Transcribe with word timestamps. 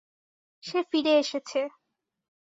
সে 0.63 0.79
ফিরে 0.89 1.13
এসেছে। 1.17 1.59